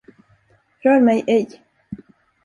[0.79, 1.61] Rör mig ej!